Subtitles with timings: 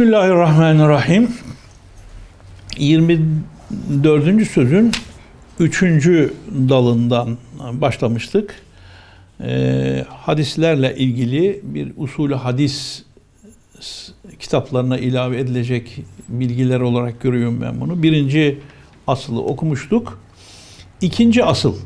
[0.00, 1.30] Bismillahirrahmanirrahim.
[2.78, 4.46] 24.
[4.48, 4.92] sözün
[5.58, 5.82] 3.
[6.68, 7.38] dalından
[7.72, 8.62] başlamıştık.
[9.40, 13.02] Ee, hadislerle ilgili bir usulü hadis
[14.38, 18.02] kitaplarına ilave edilecek bilgiler olarak görüyorum ben bunu.
[18.02, 18.58] Birinci
[19.06, 20.20] asılı okumuştuk.
[21.00, 21.76] İkinci asıl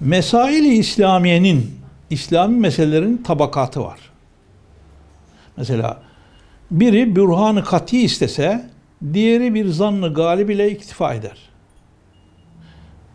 [0.00, 1.70] Mesail-i İslamiye'nin
[2.10, 4.15] İslami meselelerin tabakatı var.
[5.56, 6.02] Mesela
[6.70, 8.70] biri bürhanı kati istese
[9.12, 11.38] diğeri bir zannı galib ile iktifa eder.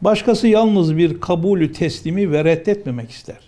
[0.01, 3.39] Başkası yalnız bir kabulü teslimi ve reddetmemek ister.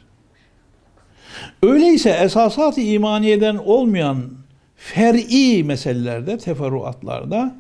[1.64, 4.30] Öyleyse esasat-ı imaniyeden olmayan
[4.76, 7.56] fer'i meselelerde, teferruatlarda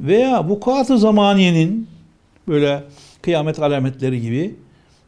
[0.00, 1.88] veya vukuat-ı zamaniyenin
[2.48, 2.84] böyle
[3.22, 4.54] kıyamet alametleri gibi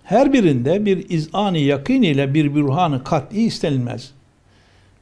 [0.05, 4.12] her birinde bir izani yakın ile bir bürhanı kat'i istenilmez.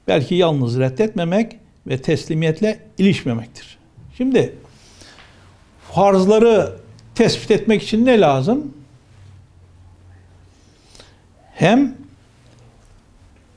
[0.08, 1.56] Belki yalnız reddetmemek
[1.86, 3.78] ve teslimiyetle ilişmemektir.
[4.16, 4.54] Şimdi
[5.92, 6.72] farzları
[7.14, 8.72] tespit etmek için ne lazım?
[11.54, 11.94] Hem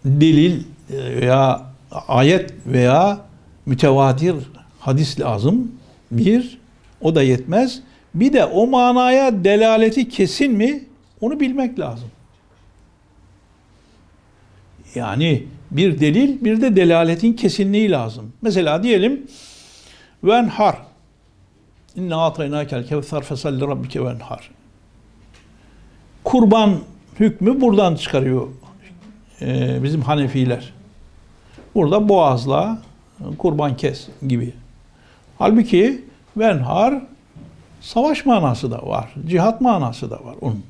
[0.05, 1.65] delil veya
[2.07, 3.21] ayet veya
[3.65, 4.35] mütevatir
[4.79, 5.71] hadis lazım.
[6.11, 6.59] Bir,
[7.01, 7.81] o da yetmez.
[8.15, 10.83] Bir de o manaya delaleti kesin mi?
[11.21, 12.09] Onu bilmek lazım.
[14.95, 18.33] Yani bir delil, bir de delaletin kesinliği lazım.
[18.41, 19.27] Mesela diyelim
[20.23, 20.75] venhar
[21.95, 24.51] İnne ataynâkel kevser fesalli rabbike venhar.
[26.23, 26.79] Kurban
[27.19, 28.47] hükmü buradan çıkarıyor
[29.41, 30.73] e, bizim Hanefiler.
[31.75, 32.81] Burada boğazla
[33.37, 34.53] kurban kes gibi.
[35.39, 36.05] Halbuki
[36.37, 37.01] venhar
[37.81, 39.13] savaş manası da var.
[39.27, 40.63] Cihat manası da var onun.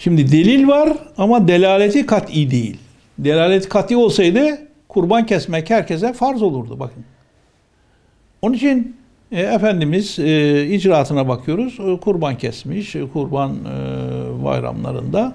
[0.00, 2.76] Şimdi delil var ama delaleti kat'i değil.
[3.18, 7.04] Delaleti kat'i olsaydı kurban kesmek herkese farz olurdu bakın.
[8.42, 8.96] Onun için
[9.32, 11.80] e, Efendimiz e, icraatına bakıyoruz.
[11.80, 15.34] E, kurban kesmiş, e, kurban e, bayramlarında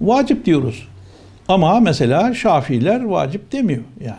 [0.00, 0.88] vacip diyoruz.
[1.48, 4.18] Ama mesela Şafiiler vacip demiyor yani.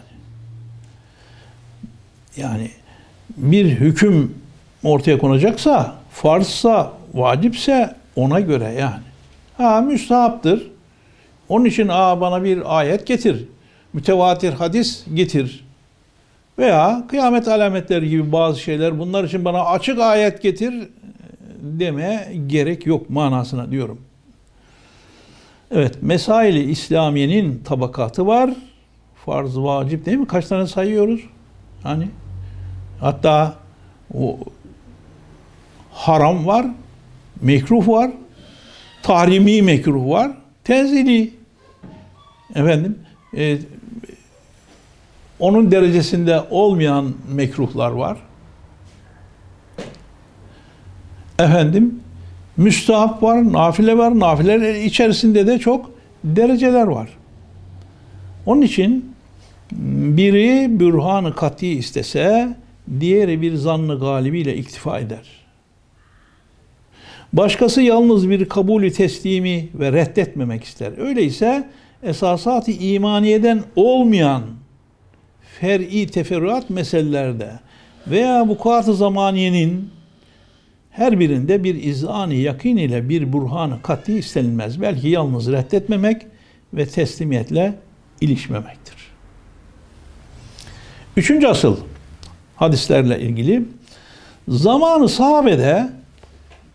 [2.37, 2.69] Yani
[3.37, 4.35] bir hüküm
[4.83, 9.08] ortaya konacaksa, farzsa, vacipse ona göre yani.
[9.59, 10.71] Ha müstahaptır.
[11.49, 13.47] Onun için aa bana bir ayet getir.
[13.93, 15.65] Mütevatir hadis getir.
[16.59, 20.73] Veya kıyamet alametleri gibi bazı şeyler bunlar için bana açık ayet getir
[21.61, 24.01] deme gerek yok manasına diyorum.
[25.71, 28.49] Evet, mesaili İslamiye'nin tabakatı var.
[29.25, 30.27] Farz, vacip değil mi?
[30.27, 31.21] Kaç tane sayıyoruz?
[31.83, 32.07] Hani
[33.01, 33.55] hatta
[34.13, 34.37] o
[35.91, 36.65] haram var,
[37.41, 38.11] mekruh var,
[39.03, 40.31] tahrimi mekruh var,
[40.63, 41.33] tenzili.
[42.55, 42.99] Efendim,
[43.37, 43.57] e,
[45.39, 48.17] onun derecesinde olmayan mekruhlar var.
[51.39, 51.99] Efendim,
[52.57, 54.19] müstahap var, nafile var.
[54.19, 55.91] Nafileler içerisinde de çok
[56.23, 57.09] dereceler var.
[58.45, 59.15] Onun için
[60.17, 62.57] biri bürhanı kati istese,
[62.99, 65.38] diğeri bir zannı galibiyle iktifa eder.
[67.33, 70.97] Başkası yalnız bir kabulü teslimi ve reddetmemek ister.
[70.97, 71.69] Öyleyse
[72.03, 74.43] esasat-ı imaniyeden olmayan
[75.59, 77.51] fer'i teferruat meselelerde
[78.07, 79.89] veya bu kuat-ı zamaniyenin
[80.91, 84.81] her birinde bir izani yakin ile bir burhanı kat'i istenilmez.
[84.81, 86.21] Belki yalnız reddetmemek
[86.73, 87.73] ve teslimiyetle
[88.21, 88.95] ilişmemektir.
[91.17, 91.77] Üçüncü asıl
[92.55, 93.63] hadislerle ilgili
[94.47, 95.98] zamanı sahabede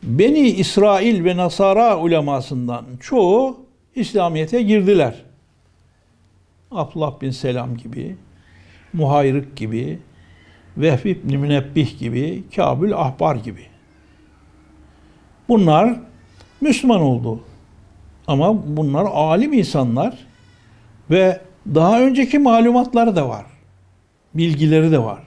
[0.05, 5.15] Beni İsrail ve Nasara ulemasından çoğu İslamiyet'e girdiler.
[6.71, 8.17] Abdullah bin Selam gibi,
[8.93, 9.99] Muhayrık gibi,
[10.77, 13.67] Vehb ibn Münebbih gibi, Kabül Ahbar gibi.
[15.49, 16.01] Bunlar
[16.61, 17.41] Müslüman oldu.
[18.27, 20.19] Ama bunlar alim insanlar
[21.11, 21.41] ve
[21.75, 23.47] daha önceki malumatları da var.
[24.35, 25.23] Bilgileri de var.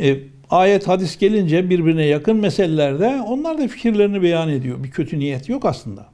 [0.00, 0.18] E,
[0.50, 4.84] ayet hadis gelince birbirine yakın meselelerde onlar da fikirlerini beyan ediyor.
[4.84, 6.06] Bir kötü niyet yok aslında.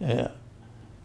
[0.00, 0.28] Ee,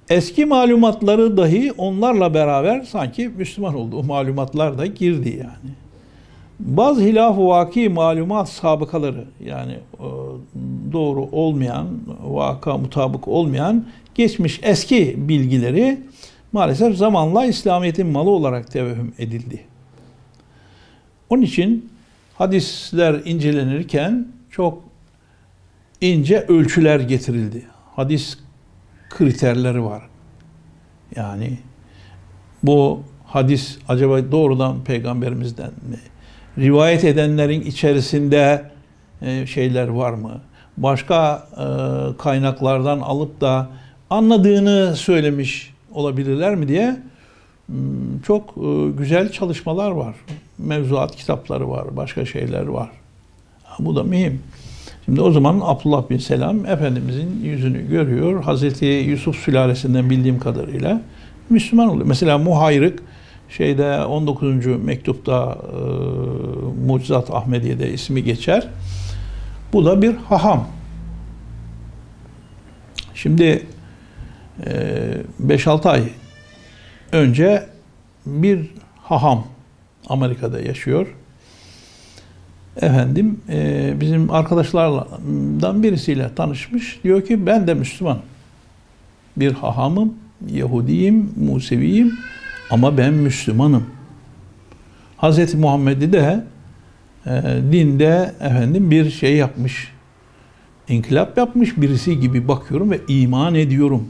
[0.10, 3.98] eski malumatları dahi onlarla beraber sanki Müslüman oldu.
[3.98, 5.74] O malumatlar da girdi yani.
[6.60, 9.78] Bazı hilaf-ı vaki malumat sabıkaları yani
[10.92, 11.88] doğru olmayan,
[12.24, 16.00] vaka mutabık olmayan geçmiş eski bilgileri
[16.52, 19.64] maalesef zamanla İslamiyet'in malı olarak tevehüm edildi.
[21.30, 21.90] Onun için
[22.38, 24.84] hadisler incelenirken çok
[26.02, 27.66] ince ölçüler getirildi.
[27.96, 28.38] Hadis
[29.10, 30.04] kriterleri var.
[31.16, 31.58] Yani
[32.64, 36.00] bu hadis acaba doğrudan peygamberimizden mi?
[36.58, 38.72] Rivayet edenlerin içerisinde
[39.22, 40.42] e, şeyler var mı?
[40.78, 41.64] Başka e,
[42.18, 43.70] kaynaklardan alıp da
[44.10, 46.98] anladığını söylemiş olabilirler mi diye
[47.68, 50.16] hmm, çok e, güzel çalışmalar var.
[50.58, 52.90] Mevzuat kitapları var, başka şeyler var.
[53.80, 54.42] Bu da mühim.
[55.06, 58.44] Şimdi o zaman Abdullah bin Selam Efendimizin yüzünü görüyor.
[58.44, 61.02] Hazreti Yusuf sülalesinden bildiğim kadarıyla
[61.50, 62.06] Müslüman oluyor.
[62.06, 63.04] Mesela Muhayrık
[63.50, 64.66] şeyde 19.
[64.66, 65.78] mektupta e,
[66.88, 68.68] Mucizat Ahmediye'de ismi geçer.
[69.74, 70.68] Bu da bir haham.
[73.14, 73.66] Şimdi
[74.66, 74.72] e,
[75.48, 76.04] 5-6 ay
[77.12, 77.66] önce
[78.26, 78.70] bir
[79.04, 79.48] haham
[80.08, 81.08] Amerika'da yaşıyor.
[82.82, 87.00] Efendim e, bizim arkadaşlardan birisiyle tanışmış.
[87.04, 88.20] Diyor ki ben de Müslüman.
[89.38, 90.14] Bir hahamım,
[90.52, 92.14] Yahudiyim, Museviyim
[92.70, 93.86] ama ben Müslümanım.
[95.22, 95.54] Hz.
[95.54, 96.44] Muhammed'i de
[97.26, 97.32] e,
[97.72, 99.94] dinde efendim bir şey yapmış.
[100.90, 104.10] İnkılap yapmış birisi gibi bakıyorum ve iman ediyorum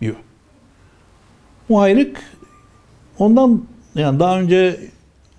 [0.00, 0.16] diyor.
[1.68, 2.22] Muhayrık
[3.18, 3.62] ondan
[3.94, 4.80] yani daha önce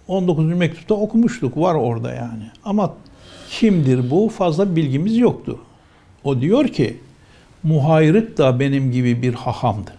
[0.08, 0.46] 19.
[0.46, 1.58] mektupta okumuştuk.
[1.58, 2.44] Var orada yani.
[2.66, 2.94] Ama
[3.50, 4.30] kimdir bu?
[4.30, 5.60] Fazla bilgimiz yoktu.
[6.24, 6.98] O diyor ki
[7.64, 9.92] Muhayrık da benim gibi bir hahamdı.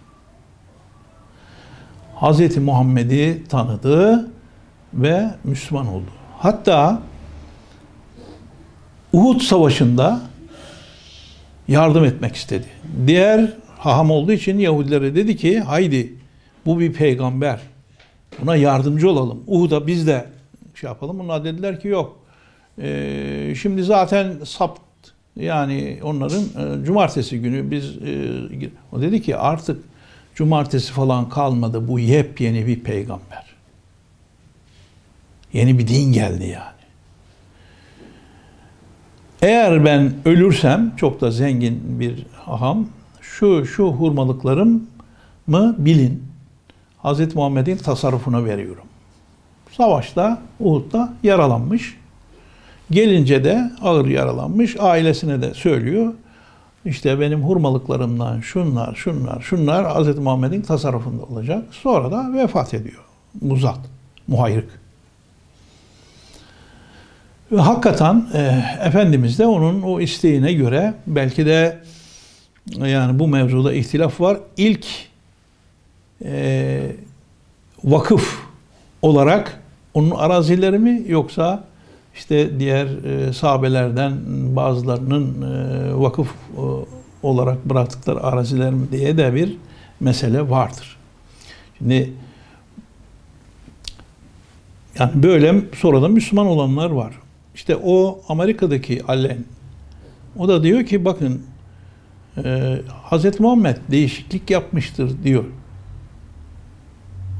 [2.20, 2.56] Hz.
[2.56, 4.31] Muhammed'i tanıdı
[4.94, 6.10] ve Müslüman oldu.
[6.38, 7.02] Hatta
[9.12, 10.20] Uhud Savaşı'nda
[11.69, 12.66] yardım etmek istedi.
[13.06, 16.14] Diğer haham olduğu için Yahudilere dedi ki haydi
[16.66, 17.60] bu bir peygamber.
[18.40, 19.43] Buna yardımcı olalım.
[19.46, 20.26] Uhud'a biz de
[20.75, 21.19] şey yapalım.
[21.19, 22.19] Bunlar dediler ki yok.
[22.79, 24.81] Ee, şimdi zaten sapt
[25.37, 29.84] yani onların e, cumartesi günü biz e, o dedi ki artık
[30.34, 31.88] cumartesi falan kalmadı.
[31.88, 33.52] Bu yepyeni bir peygamber.
[35.52, 36.82] Yeni bir din geldi yani.
[39.43, 42.88] Eğer ben ölürsem çok da zengin bir aham
[43.20, 44.87] şu şu hurmalıklarım
[45.46, 46.31] mı bilin.
[47.04, 47.34] Hz.
[47.34, 48.84] Muhammed'in tasarrufuna veriyorum.
[49.76, 51.99] Savaşta Uhud'da yaralanmış.
[52.90, 54.76] Gelince de ağır yaralanmış.
[54.81, 56.12] Ailesine de söylüyor.
[56.84, 60.19] İşte benim hurmalıklarımdan şunlar, şunlar, şunlar Hz.
[60.19, 61.64] Muhammed'in tasarrufunda olacak.
[61.70, 63.05] Sonra da vefat ediyor.
[63.40, 63.81] Muzat,
[64.28, 64.81] muhayrık.
[67.52, 71.78] Ve hakikaten e, Efendimiz de onun o isteğine göre belki de
[72.78, 74.38] yani bu mevzuda ihtilaf var.
[74.56, 74.87] İlk
[76.24, 76.96] e,
[77.84, 78.38] vakıf
[79.02, 79.62] olarak
[79.94, 81.64] onun arazileri mi yoksa
[82.14, 84.12] işte diğer e, sahabelerden
[84.56, 86.60] bazılarının e, vakıf e,
[87.22, 89.56] olarak bıraktıkları araziler mi diye de bir
[90.00, 90.96] mesele vardır.
[91.78, 92.12] Şimdi
[94.98, 97.14] yani böyle sonra da Müslüman olanlar var.
[97.54, 99.38] İşte o Amerika'daki Allen
[100.38, 101.42] o da diyor ki bakın
[102.44, 102.78] e,
[103.10, 103.41] Hz.
[103.41, 105.44] Muhammed değişiklik yapmıştır diyor.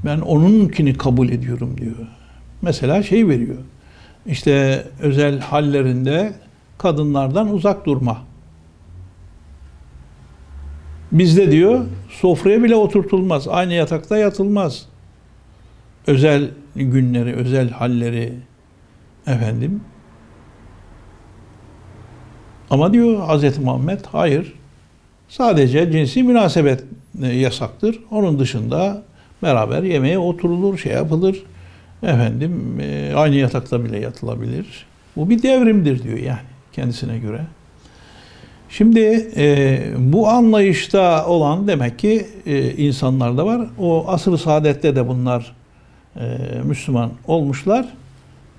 [0.05, 1.97] Ben onunkini kabul ediyorum diyor.
[2.63, 3.57] Mesela şey veriyor.
[4.27, 6.33] İşte özel hallerinde
[6.79, 8.19] kadınlardan uzak durma.
[11.13, 13.49] Bizde diyor sofraya bile oturtulmaz.
[13.49, 14.87] Aynı yatakta yatılmaz.
[16.07, 18.33] Özel günleri, özel halleri
[19.27, 19.81] efendim.
[22.71, 23.59] Ama diyor Hz.
[23.59, 24.55] Muhammed hayır.
[25.29, 26.85] Sadece cinsi münasebet
[27.21, 28.01] yasaktır.
[28.11, 29.03] Onun dışında
[29.43, 31.43] Beraber yemeğe oturulur, şey yapılır.
[32.03, 34.87] Efendim e, aynı yatakta bile yatılabilir.
[35.17, 36.39] Bu bir devrimdir diyor yani
[36.73, 37.41] kendisine göre.
[38.69, 43.69] Şimdi e, bu anlayışta olan demek ki e, insanlarda var.
[43.79, 45.57] O asr-ı saadette de bunlar
[46.17, 46.23] e,
[46.65, 47.89] Müslüman olmuşlar.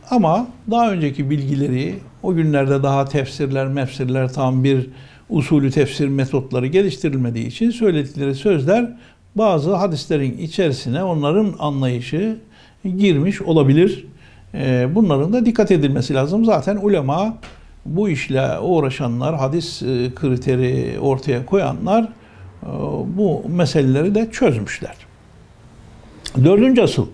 [0.09, 4.89] Ama daha önceki bilgileri o günlerde daha tefsirler, mefsirler tam bir
[5.29, 8.97] usulü tefsir metotları geliştirilmediği için söyledikleri sözler
[9.35, 12.37] bazı hadislerin içerisine onların anlayışı
[12.97, 14.05] girmiş olabilir.
[14.53, 16.45] Ee, bunların da dikkat edilmesi lazım.
[16.45, 17.37] Zaten ulema
[17.85, 22.67] bu işle uğraşanlar, hadis e, kriteri ortaya koyanlar e,
[23.17, 24.95] bu meseleleri de çözmüşler.
[26.43, 27.07] Dördüncü asıl.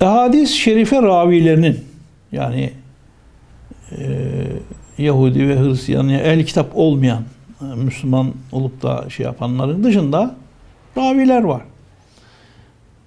[0.00, 1.84] Hadis şerife ravilerinin
[2.32, 2.72] yani
[3.98, 4.26] e,
[4.98, 7.22] Yahudi ve Hristiyan yani el kitap olmayan
[7.60, 10.36] Müslüman olup da şey yapanların dışında
[10.96, 11.62] raviler var.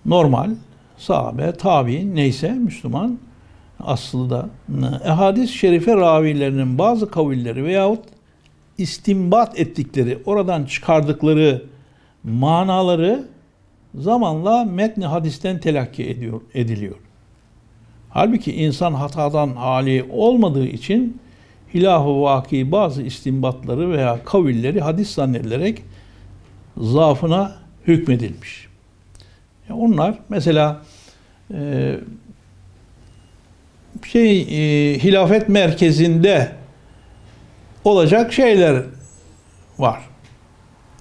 [0.06, 0.52] Normal,
[0.98, 3.20] sahabe, tabi neyse Müslüman
[3.80, 4.50] aslı da
[5.06, 8.04] ehadis şerife ravilerinin bazı kavilleri veyahut
[8.78, 11.64] istimbat ettikleri, oradan çıkardıkları
[12.24, 13.28] manaları
[13.96, 16.96] zamanla metni hadisten telakki ediyor, ediliyor.
[18.10, 21.20] Halbuki insan hatadan hali olmadığı için
[21.74, 25.82] hilaf-ı vaki bazı istimbatları veya kavilleri hadis zannedilerek
[26.78, 27.56] zaafına
[27.88, 28.68] hükmedilmiş.
[29.70, 30.82] Yani onlar mesela
[31.54, 31.96] e,
[34.08, 36.52] şey e, hilafet merkezinde
[37.84, 38.84] olacak şeyler
[39.80, 40.02] var.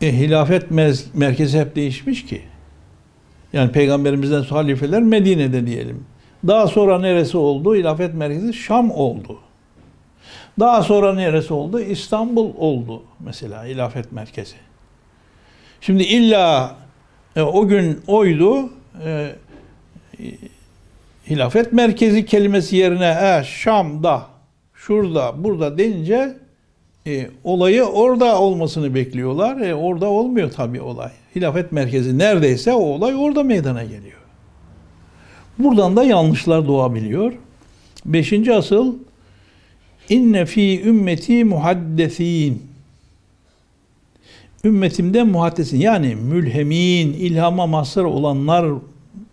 [0.03, 0.71] E, hilafet
[1.15, 2.43] merkezi hep değişmiş ki.
[3.53, 6.05] Yani peygamberimizden halifeler Medine'de diyelim.
[6.47, 7.75] Daha sonra neresi oldu?
[7.75, 9.39] Hilafet merkezi Şam oldu.
[10.61, 11.81] Daha sonra neresi oldu?
[11.81, 14.55] İstanbul oldu mesela hilafet merkezi.
[15.81, 16.77] Şimdi illa
[17.37, 18.71] e, o gün oydu
[19.05, 19.33] e,
[21.31, 24.27] hilafet merkezi kelimesi yerine e, Şam'da,
[24.75, 26.37] şurada, burada denince
[27.07, 29.61] e, olayı orada olmasını bekliyorlar.
[29.61, 31.11] E, orada olmuyor tabii olay.
[31.37, 34.19] Hilafet merkezi neredeyse o olay orada meydana geliyor.
[35.59, 37.33] Buradan da yanlışlar doğabiliyor.
[38.05, 38.95] Beşinci asıl
[40.09, 42.69] inne fi ümmeti muhaddesin
[44.65, 48.67] ümmetimde muhaddesin yani mülhemin, ilhama mazhar olanlar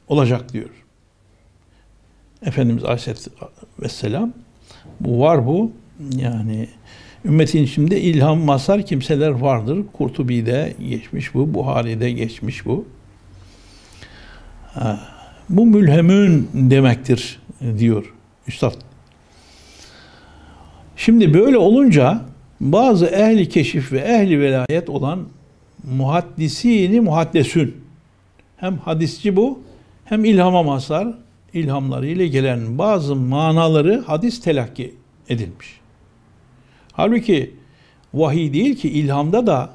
[0.07, 0.69] olacak diyor.
[2.45, 4.33] Efendimiz Aleyhisselam
[4.99, 5.71] bu var bu
[6.17, 6.67] yani
[7.25, 9.85] ümmetin içinde ilham mazhar kimseler vardır.
[9.93, 12.85] Kurtubi'de geçmiş bu, Buhari'de geçmiş bu.
[14.73, 14.99] Ha,
[15.49, 17.39] bu mülhemün demektir
[17.77, 18.13] diyor
[18.47, 18.75] Üstad.
[20.95, 22.21] Şimdi böyle olunca
[22.61, 25.19] bazı ehli keşif ve ehli velayet olan
[25.83, 27.75] muhaddisini muhaddesün
[28.57, 29.59] hem hadisçi bu
[30.05, 31.07] hem ilhama mazhar
[31.53, 34.95] ilhamlarıyla gelen bazı manaları hadis telakki
[35.29, 35.79] edilmiş.
[36.91, 37.53] Halbuki
[38.13, 39.69] vahiy değil ki ilhamda da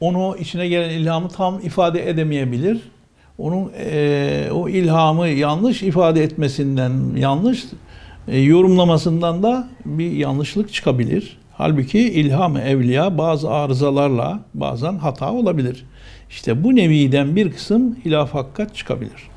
[0.00, 2.90] onu içine gelen ilhamı tam ifade edemeyebilir.
[3.38, 7.64] Onun e, o ilhamı yanlış ifade etmesinden, yanlış
[8.28, 11.38] yorumlamasından da bir yanlışlık çıkabilir.
[11.52, 15.86] Halbuki ilham evliya bazı arızalarla bazen hata olabilir.
[16.30, 19.30] İşte bu neviden bir kısım hilaf hakikat çıkabilir.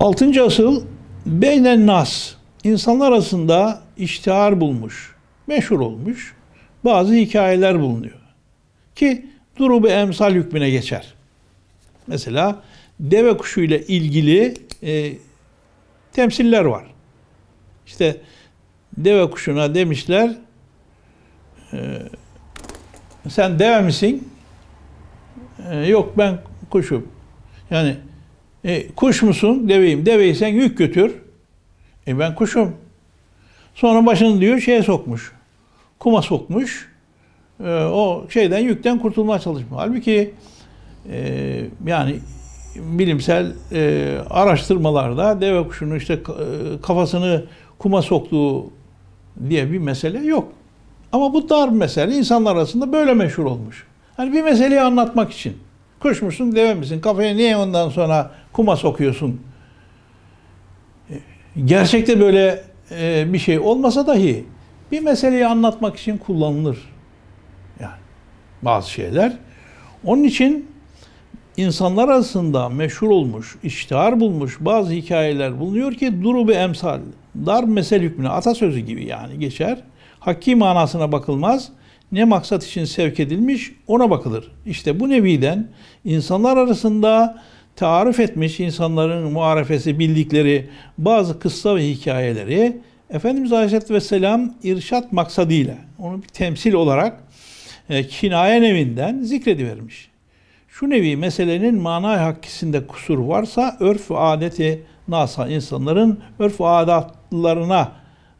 [0.00, 0.82] Altıncı asıl
[1.26, 2.34] beynen nas
[2.64, 5.14] insanlar arasında iştihar bulmuş,
[5.46, 6.34] meşhur olmuş
[6.84, 8.20] bazı hikayeler bulunuyor.
[8.94, 9.26] Ki
[9.58, 11.14] durubu emsal hükmüne geçer.
[12.06, 12.62] Mesela
[13.00, 15.12] deve kuşu ile ilgili e,
[16.12, 16.95] temsiller var.
[17.86, 18.20] İşte
[18.96, 20.30] deve kuşuna demişler
[21.72, 21.78] e,
[23.28, 24.28] sen deve misin?
[25.70, 26.38] E, yok ben
[26.70, 27.08] kuşum.
[27.70, 27.96] Yani
[28.64, 29.68] e, kuş musun?
[29.68, 30.06] Deveyim.
[30.06, 31.14] Deveyi sen yük götür.
[32.06, 32.76] E ben kuşum.
[33.74, 35.32] Sonra başını diyor şeye sokmuş.
[35.98, 36.92] Kuma sokmuş.
[37.64, 39.72] E, o şeyden yükten kurtulmaya çalışmış.
[39.76, 40.34] Halbuki
[41.12, 42.16] e, yani
[42.76, 46.18] bilimsel e, araştırmalarda deve kuşunun işte e,
[46.82, 47.44] kafasını
[47.78, 48.70] kuma soktuğu
[49.48, 50.52] diye bir mesele yok.
[51.12, 53.86] Ama bu dar mesele insanlar arasında böyle meşhur olmuş.
[54.16, 55.56] Hani bir meseleyi anlatmak için.
[56.00, 57.00] Kuş musun, deve misin?
[57.00, 59.40] Kafaya niye ondan sonra kuma sokuyorsun?
[61.64, 64.44] Gerçekte böyle e, bir şey olmasa dahi
[64.92, 66.78] bir meseleyi anlatmak için kullanılır.
[67.80, 67.94] Yani
[68.62, 69.32] bazı şeyler.
[70.04, 70.70] Onun için
[71.56, 77.00] insanlar arasında meşhur olmuş, iştihar bulmuş bazı hikayeler bulunuyor ki duru bir emsal,
[77.46, 79.78] dar mesel hükmüne, atasözü gibi yani geçer.
[80.20, 81.68] Hakki manasına bakılmaz.
[82.12, 84.52] Ne maksat için sevk edilmiş ona bakılır.
[84.66, 85.68] İşte bu neviden
[86.04, 87.42] insanlar arasında
[87.76, 96.22] tarif etmiş insanların muarefesi bildikleri bazı kıssa ve hikayeleri Efendimiz Aleyhisselatü Vesselam irşat maksadıyla onu
[96.22, 97.24] bir temsil olarak
[97.90, 100.08] e, kinaye nevinden zikredivermiş.
[100.68, 106.64] Şu nevi meselenin mana hakkisinde kusur varsa örf ve adeti nasa insanların örf ve
[107.32, 107.92] adatlarına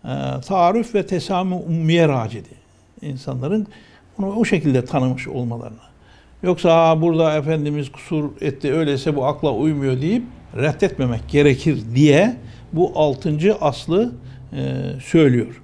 [0.04, 2.48] e, taarruf ve tesamü ummiye racidi.
[3.02, 3.66] İnsanların
[4.18, 5.86] bunu o şekilde tanımış olmalarına.
[6.42, 10.22] Yoksa burada Efendimiz kusur etti öyleyse bu akla uymuyor deyip
[10.56, 12.36] reddetmemek gerekir diye
[12.72, 14.12] bu altıncı aslı
[14.52, 15.62] e, söylüyor.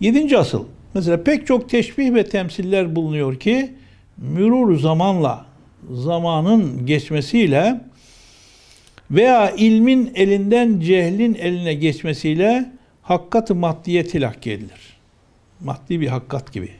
[0.00, 0.64] Yedinci asıl.
[0.94, 3.74] Mesela pek çok teşbih ve temsiller bulunuyor ki
[4.16, 5.46] mürur zamanla
[5.90, 7.80] zamanın geçmesiyle
[9.10, 12.72] veya ilmin elinden cehlin eline geçmesiyle
[13.02, 14.98] hakkat-ı maddiye tilakki edilir.
[15.60, 16.70] Maddi bir hakkat gibi.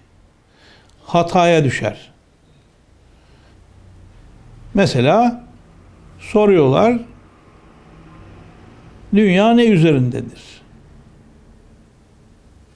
[1.05, 2.11] Hataya düşer.
[4.75, 5.45] Mesela
[6.19, 6.99] soruyorlar
[9.15, 10.59] dünya ne üzerindedir?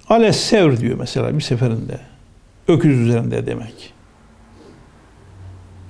[0.08, 2.00] Ales sevr diyor mesela bir seferinde.
[2.68, 3.92] öküz üzerinde demek.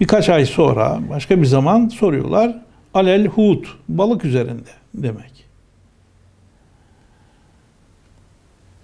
[0.01, 2.63] Birkaç ay sonra başka bir zaman soruyorlar.
[2.95, 5.45] Alel hut balık üzerinde demek.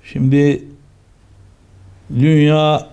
[0.04, 0.64] Şimdi
[2.10, 2.86] dünya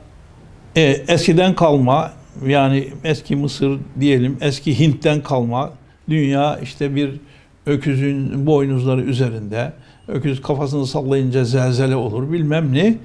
[0.75, 2.12] e, eskiden kalma
[2.45, 5.74] yani eski Mısır diyelim eski Hint'ten kalma
[6.10, 7.19] dünya işte bir
[7.65, 9.74] öküzün boynuzları üzerinde
[10.07, 12.98] öküz kafasını sallayınca zelzele olur bilmem ne.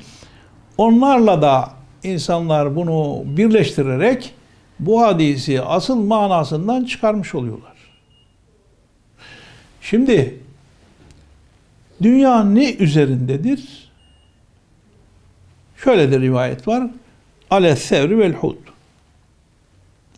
[0.79, 1.71] Onlarla da
[2.03, 4.35] insanlar bunu birleştirerek
[4.79, 7.70] bu hadisi asıl manasından çıkarmış oluyorlar.
[9.91, 10.39] Şimdi
[12.03, 13.91] dünya ne üzerindedir?
[15.77, 16.91] Şöyle de rivayet var.
[17.51, 18.57] Ale sevri vel hud.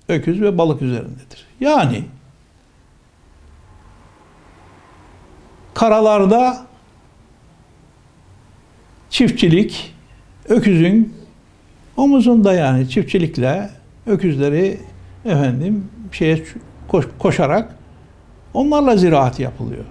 [0.09, 1.47] Öküz ve balık üzerindedir.
[1.61, 2.05] Yani
[5.75, 6.67] karalarda
[9.11, 9.95] çiftçilik
[10.49, 11.15] öküzün
[11.97, 13.71] omuzunda yani çiftçilikle
[14.07, 14.81] öküzleri
[15.25, 16.45] efendim şeye
[16.89, 17.82] koş, koşarak
[18.55, 19.85] onlarla ziraat yapılıyor.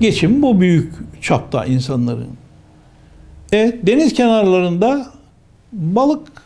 [0.00, 2.28] Geçim bu büyük çapta insanların.
[3.52, 5.06] E, deniz kenarlarında
[5.72, 6.36] balıkla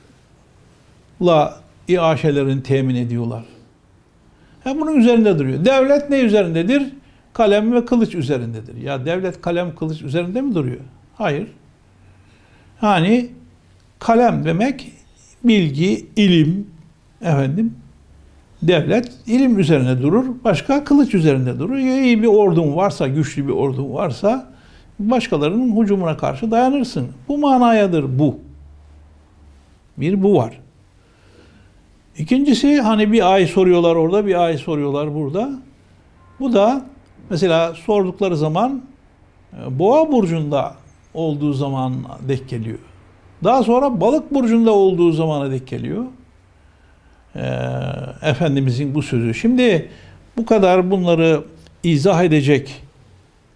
[1.88, 3.45] iaşelerini temin ediyorlar.
[4.64, 5.64] Ha, bunun üzerinde duruyor.
[5.64, 6.93] Devlet ne üzerindedir?
[7.33, 8.76] Kalem ve kılıç üzerindedir.
[8.76, 10.81] Ya devlet kalem kılıç üzerinde mi duruyor?
[11.14, 11.49] Hayır.
[12.83, 13.31] Yani
[13.99, 14.93] kalem demek
[15.45, 16.66] bilgi, ilim,
[17.21, 17.75] efendim,
[18.62, 21.76] devlet ilim üzerine durur, başka kılıç üzerinde durur.
[21.76, 24.52] Ya iyi bir ordun varsa, güçlü bir ordun varsa
[24.98, 27.08] başkalarının hücumuna karşı dayanırsın.
[27.28, 28.38] Bu manayadır bu.
[29.96, 30.60] Bir bu var.
[32.18, 35.50] İkincisi hani bir ay soruyorlar orada, bir ay soruyorlar burada.
[36.40, 36.87] Bu da
[37.31, 38.83] mesela sordukları zaman
[39.52, 40.74] e, Boğa burcunda
[41.14, 41.94] olduğu zaman
[42.28, 42.78] denk geliyor.
[43.44, 46.04] Daha sonra balık burcunda olduğu zamana denk geliyor.
[47.37, 49.35] Ee, Efendimizin bu sözü.
[49.35, 49.88] Şimdi
[50.37, 51.42] bu kadar bunları
[51.83, 52.83] izah edecek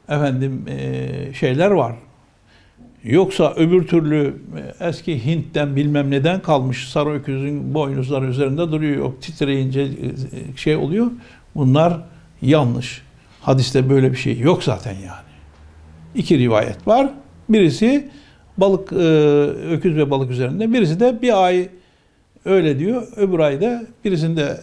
[0.08, 1.92] efendim e, şeyler var.
[3.04, 4.34] Yoksa öbür türlü
[4.80, 8.96] e, eski Hint'ten bilmem neden kalmış sarı öküzün boynuzları üzerinde duruyor.
[8.96, 11.06] Yok titreyince e, şey oluyor.
[11.54, 12.00] Bunlar
[12.42, 13.02] yanlış.
[13.40, 15.30] Hadiste böyle bir şey yok zaten yani.
[16.14, 17.10] İki rivayet var.
[17.48, 18.08] Birisi
[18.56, 18.92] balık,
[19.72, 20.72] öküz ve balık üzerinde.
[20.72, 21.68] Birisi de bir ay
[22.44, 23.06] öyle diyor.
[23.16, 24.60] Öbür ayda birisinde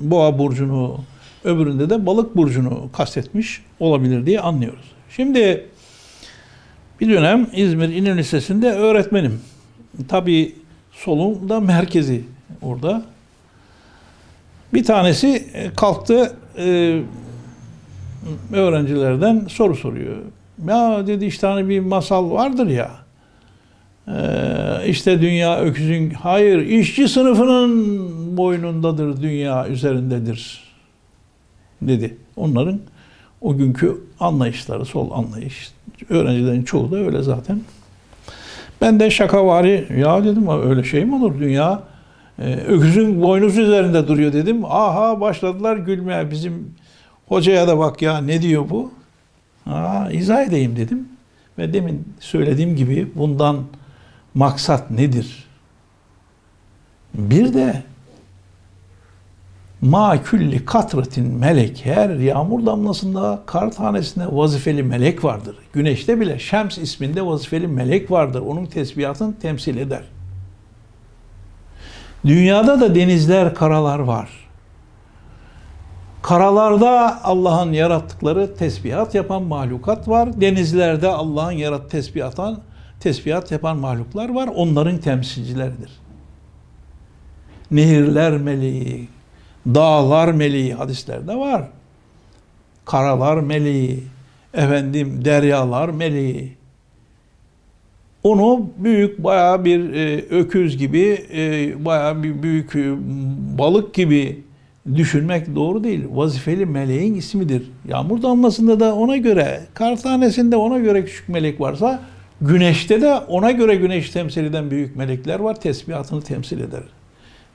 [0.00, 1.00] boğa burcunu,
[1.44, 4.92] öbüründe de balık burcunu kastetmiş olabilir diye anlıyoruz.
[5.10, 5.66] Şimdi
[7.00, 9.40] bir dönem İzmir İnönü Lisesi'nde öğretmenim.
[10.08, 10.54] Tabii
[10.92, 12.24] solun da merkezi
[12.62, 13.02] orada.
[14.74, 17.00] Bir tanesi kalktı e,
[18.52, 20.16] öğrencilerden soru soruyor.
[20.68, 22.90] Ya dedi işte hani bir masal vardır ya.
[24.82, 30.60] E, işte dünya öküzün, hayır işçi sınıfının boynundadır, dünya üzerindedir
[31.82, 32.16] dedi.
[32.36, 32.80] Onların
[33.40, 35.72] o günkü anlayışları, sol anlayış.
[36.08, 37.60] Öğrencilerin çoğu da öyle zaten.
[38.80, 41.82] Ben de şakavari, ya dedim öyle şey mi olur dünya?
[42.38, 44.64] Ee, öküzün boynuzu üzerinde duruyor dedim.
[44.64, 46.30] Aha başladılar gülmeye.
[46.30, 46.74] Bizim
[47.26, 48.92] hocaya da bak ya ne diyor bu?
[49.66, 51.08] Aa, izah edeyim dedim.
[51.58, 53.56] Ve demin söylediğim gibi bundan
[54.34, 55.44] maksat nedir?
[57.14, 57.82] Bir de
[59.82, 61.86] Ma külli katretin melek.
[61.86, 65.56] Her yağmur damlasında kar tanesinde vazifeli melek vardır.
[65.72, 68.40] Güneşte bile Şems isminde vazifeli melek vardır.
[68.40, 70.02] Onun tesbihatını temsil eder.
[72.24, 74.30] Dünyada da denizler, karalar var.
[76.22, 80.40] Karalarda Allah'ın yarattıkları tesbihat yapan mahlukat var.
[80.40, 82.58] Denizlerde Allah'ın yarat tesbihatan
[83.02, 84.50] tesbihat yapan mahluklar var.
[84.54, 85.90] Onların temsilcileridir.
[87.70, 89.08] Nehirler meleği,
[89.66, 91.68] Dağlar meleği hadislerde var.
[92.84, 94.02] Karalar meleği,
[94.54, 96.52] efendim deryalar meleği.
[98.22, 102.94] Onu büyük bayağı bir e, öküz gibi, e, bayağı bir büyük e,
[103.58, 104.42] balık gibi
[104.94, 106.04] düşünmek doğru değil.
[106.10, 107.70] Vazifeli meleğin ismidir.
[107.88, 112.02] Yağmur damlasında da ona göre, kar tanesinde ona göre küçük melek varsa,
[112.42, 115.60] güneşte de ona göre güneş temsil eden büyük melekler var.
[115.60, 116.82] Tesbihatını temsil eder.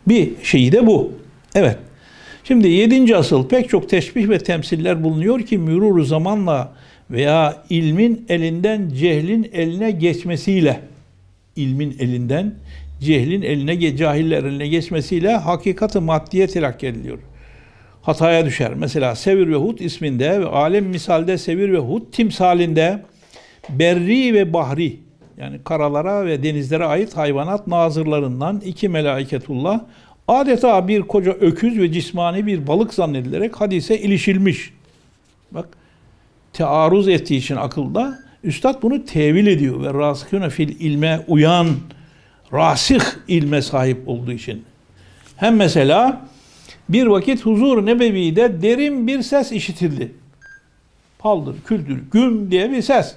[0.07, 1.11] Bir şeyi de bu.
[1.55, 1.77] Evet.
[2.43, 6.73] Şimdi yedinci asıl pek çok teşbih ve temsiller bulunuyor ki müruru zamanla
[7.11, 10.79] veya ilmin elinden cehlin eline geçmesiyle
[11.55, 12.53] ilmin elinden
[13.01, 17.17] cehlin eline, cahiller eline geçmesiyle hakikati maddiye telakki ediliyor.
[18.01, 18.73] Hataya düşer.
[18.73, 23.01] Mesela Sevir ve Hud isminde ve alem misalde Sevir ve Hud timsalinde
[23.69, 24.99] berri ve bahri
[25.37, 29.81] yani karalara ve denizlere ait hayvanat nazırlarından iki melaiketullah
[30.27, 34.73] adeta bir koca öküz ve cismani bir balık zannedilerek hadise ilişilmiş.
[35.51, 35.69] Bak
[36.53, 41.67] tearruz ettiği için akılda üstad bunu tevil ediyor ve rasıkûne fil ilme uyan
[42.53, 44.63] rasih ilme sahip olduğu için.
[45.37, 46.27] Hem mesela
[46.89, 50.11] bir vakit huzur nebevide derin bir ses işitildi.
[51.19, 53.15] Paldır, küldür, güm diye bir ses.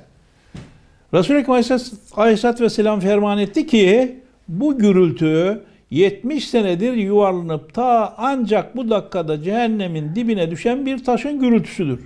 [1.15, 1.81] Resul-i Ekrem
[2.17, 10.15] Aleyhisselatü Vesselam ferman etti ki bu gürültü 70 senedir yuvarlanıp ta ancak bu dakikada cehennemin
[10.15, 12.01] dibine düşen bir taşın gürültüsüdür.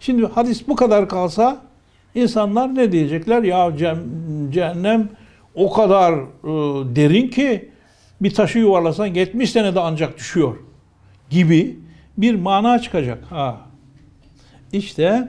[0.00, 1.62] Şimdi hadis bu kadar kalsa
[2.14, 3.42] insanlar ne diyecekler?
[3.42, 3.72] Ya
[4.50, 5.08] cehennem
[5.54, 6.16] o kadar e,
[6.96, 7.68] derin ki
[8.20, 10.56] bir taşı yuvarlasan 70 senede ancak düşüyor
[11.30, 11.78] gibi
[12.18, 13.24] bir mana çıkacak.
[13.30, 13.60] Ha.
[14.72, 15.28] İşte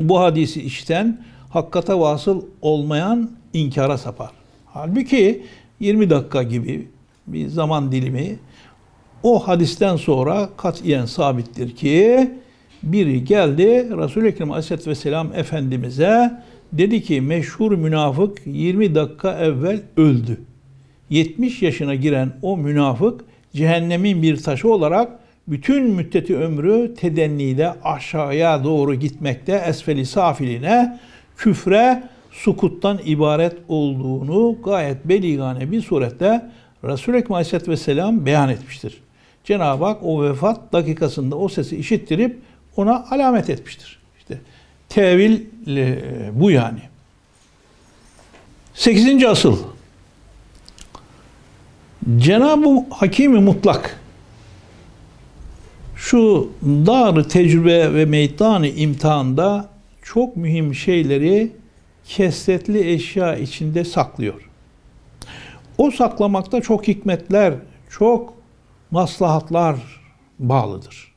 [0.00, 4.30] bu hadisi işten hakkata vasıl olmayan inkara sapar.
[4.66, 5.42] Halbuki
[5.80, 6.88] 20 dakika gibi
[7.26, 8.36] bir zaman dilimi
[9.22, 12.30] o hadisten sonra katiyen sabittir ki
[12.82, 20.40] biri geldi Resul-i Ekrem Aleyhisselatü Vesselam Efendimiz'e dedi ki meşhur münafık 20 dakika evvel öldü.
[21.10, 28.94] 70 yaşına giren o münafık cehennemin bir taşı olarak bütün müddeti ömrü tedennide aşağıya doğru
[28.94, 30.98] gitmekte esfeli safiline
[31.36, 36.50] küfre sukuttan ibaret olduğunu gayet beligane bir surette
[36.84, 39.02] Resul-i Ekrem Aleyhisselatü Vesselam beyan etmiştir.
[39.44, 42.38] Cenab-ı Hak o vefat dakikasında o sesi işittirip
[42.76, 43.98] ona alamet etmiştir.
[44.18, 44.40] İşte
[44.88, 45.98] tevil e,
[46.32, 46.80] bu yani.
[48.74, 49.58] Sekizinci asıl.
[52.18, 54.00] Cenab-ı Hakimi mutlak
[55.96, 59.71] şu dar tecrübe ve meydanı imtihanda
[60.02, 61.52] çok mühim şeyleri
[62.04, 64.48] kesretli eşya içinde saklıyor.
[65.78, 67.54] O saklamakta çok hikmetler,
[67.90, 68.34] çok
[68.90, 69.76] maslahatlar
[70.38, 71.12] bağlıdır.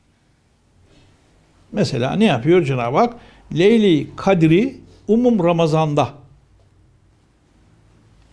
[1.72, 3.14] Mesela ne yapıyor Cenab-ı Hak?
[3.58, 4.76] Leyli Kadri
[5.08, 6.08] umum Ramazan'da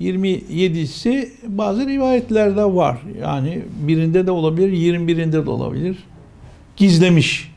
[0.02, 2.98] 27'si bazı rivayetlerde var.
[3.22, 5.98] Yani birinde de olabilir, 21'inde de olabilir.
[6.78, 7.52] Gizlemiş.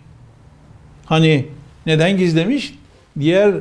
[1.05, 1.47] Hani
[1.87, 2.75] neden gizlemiş?
[3.21, 3.55] Diğer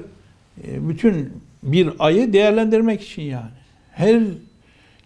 [0.64, 3.52] e, bütün bir ayı değerlendirmek için yani.
[3.92, 4.22] Her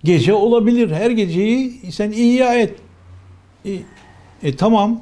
[0.04, 0.92] gece olabilir.
[0.92, 2.76] Her geceyi sen ihya et.
[3.66, 3.72] E,
[4.44, 5.02] e tamam.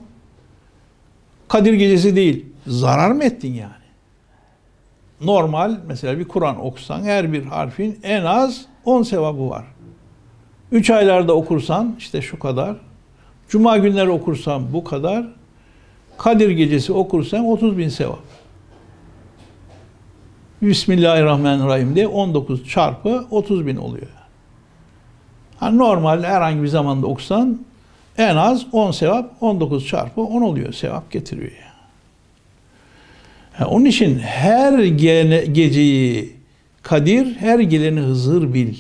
[1.48, 2.46] Kadir gecesi değil.
[2.68, 3.72] Zarar mı ettin yani?
[5.22, 9.66] Normal mesela bir Kur'an okusan her bir harfin en az 10 sevabı var.
[10.72, 12.76] 3 aylarda okursan işte şu kadar.
[13.50, 15.26] Cuma günleri okursan bu kadar.
[16.18, 18.20] Kadir gecesi okursan 30 bin sevap.
[20.62, 24.08] Bismillahirrahmanirrahim diye 19 çarpı 30 bin oluyor.
[25.62, 27.62] Yani normal herhangi bir zamanda okusan
[28.18, 30.74] en az 10 sevap 19 çarpı 10 oluyor.
[30.74, 31.52] Sevap getiriyor.
[33.60, 33.70] Yani.
[33.70, 36.38] onun için her gene, geceyi
[36.82, 38.76] Kadir, her geleni Hızır bil.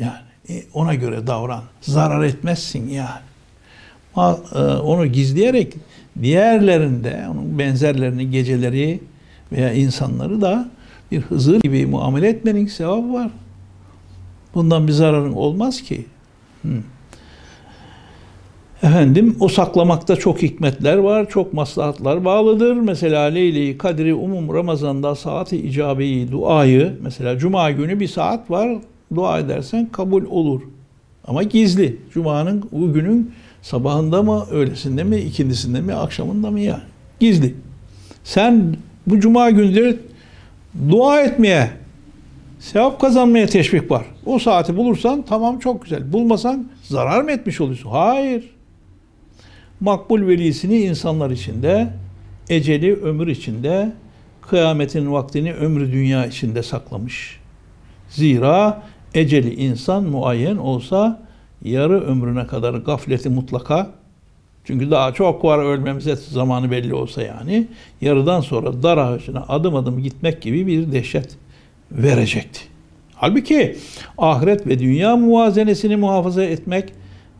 [0.00, 0.12] Yani
[0.48, 1.62] e, ona göre davran.
[1.80, 3.20] Zarar etmezsin yani.
[4.14, 5.74] Ama, e, onu gizleyerek
[6.22, 9.00] diğerlerinde onun benzerlerini geceleri
[9.52, 10.68] veya insanları da
[11.12, 13.30] bir Hızır gibi muamele etmenin sevabı var.
[14.54, 16.04] Bundan bir zararın olmaz ki.
[16.62, 16.68] Hı.
[18.82, 22.76] Efendim o saklamakta çok hikmetler var, çok maslahatlar bağlıdır.
[22.76, 28.78] Mesela Leyli Kadri umum Ramazan'da saati icabeyi duayı mesela cuma günü bir saat var
[29.14, 30.62] dua edersen kabul olur.
[31.26, 31.96] Ama gizli.
[32.14, 36.82] Cuma'nın o günün sabahında mı, öğlesinde mi, ikindisinde mi, akşamında mı yani?
[37.20, 37.54] Gizli.
[38.24, 39.98] Sen bu cuma günleri
[40.88, 41.70] dua etmeye,
[42.60, 44.06] sevap kazanmaya teşvik var.
[44.26, 46.12] O saati bulursan tamam çok güzel.
[46.12, 47.90] Bulmasan zarar mı etmiş oluyorsun?
[47.90, 48.50] Hayır.
[49.80, 51.88] Makbul velisini insanlar içinde,
[52.48, 53.92] eceli ömür içinde,
[54.42, 57.40] kıyametin vaktini ömrü dünya içinde saklamış.
[58.08, 58.82] Zira
[59.14, 61.22] eceli insan muayyen olsa
[61.64, 63.90] yarı ömrüne kadar gafleti mutlaka
[64.64, 67.66] çünkü daha çok var ölmemize zamanı belli olsa yani
[68.00, 71.36] yarıdan sonra dar ağacına adım adım gitmek gibi bir dehşet
[71.92, 72.60] verecekti.
[73.14, 73.76] Halbuki
[74.18, 76.92] ahiret ve dünya muvazenesini muhafaza etmek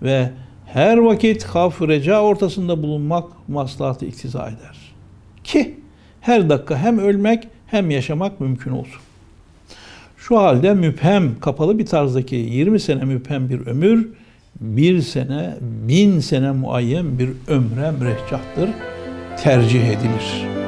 [0.02, 0.30] ve
[0.66, 4.94] her vakit haf reca ortasında bulunmak maslahatı iktiza eder.
[5.44, 5.74] Ki
[6.20, 9.00] her dakika hem ölmek hem yaşamak mümkün olsun.
[10.16, 14.08] Şu halde müphem, kapalı bir tarzdaki 20 sene müphem bir ömür,
[14.62, 18.70] bir sene, bin sene muayyen bir ömre mürehcahtır,
[19.42, 20.62] tercih edilir.''